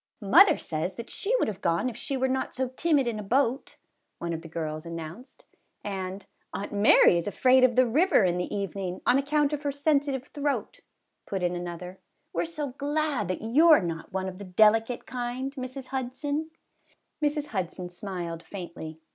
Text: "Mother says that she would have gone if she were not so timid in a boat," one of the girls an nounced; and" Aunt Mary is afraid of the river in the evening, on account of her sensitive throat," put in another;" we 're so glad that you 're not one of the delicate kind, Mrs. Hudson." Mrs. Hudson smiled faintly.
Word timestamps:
"Mother 0.23 0.57
says 0.57 0.95
that 0.95 1.11
she 1.11 1.35
would 1.35 1.47
have 1.47 1.61
gone 1.61 1.87
if 1.87 1.95
she 1.95 2.17
were 2.17 2.27
not 2.27 2.55
so 2.55 2.69
timid 2.69 3.07
in 3.07 3.19
a 3.19 3.23
boat," 3.23 3.77
one 4.17 4.33
of 4.33 4.41
the 4.41 4.47
girls 4.47 4.83
an 4.83 4.97
nounced; 4.97 5.43
and" 5.83 6.25
Aunt 6.55 6.73
Mary 6.73 7.17
is 7.17 7.27
afraid 7.27 7.63
of 7.63 7.75
the 7.75 7.85
river 7.85 8.23
in 8.23 8.39
the 8.39 8.51
evening, 8.51 9.01
on 9.05 9.19
account 9.19 9.53
of 9.53 9.61
her 9.61 9.71
sensitive 9.71 10.25
throat," 10.29 10.79
put 11.27 11.43
in 11.43 11.55
another;" 11.55 11.99
we 12.33 12.41
're 12.41 12.45
so 12.47 12.69
glad 12.71 13.27
that 13.27 13.43
you 13.43 13.69
're 13.69 13.79
not 13.79 14.11
one 14.11 14.27
of 14.27 14.39
the 14.39 14.43
delicate 14.43 15.05
kind, 15.05 15.53
Mrs. 15.53 15.89
Hudson." 15.89 16.49
Mrs. 17.21 17.49
Hudson 17.49 17.87
smiled 17.89 18.41
faintly. 18.41 18.99